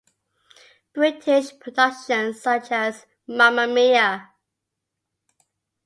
British 0.95 1.59
productions, 1.59 2.41
such 2.41 2.71
as 2.71 3.05
Mamma 3.27 3.67
Mia! 3.67 4.31